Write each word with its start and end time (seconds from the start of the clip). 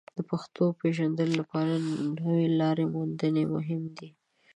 د 0.17 0.19
پښتو 0.29 0.63
د 0.69 0.75
پیژندنې 0.81 1.33
لپاره 1.41 1.73
نوې 2.17 2.41
لارې 2.59 2.85
موندل 2.93 3.35
مهم 3.55 3.83
دي. 3.97 4.09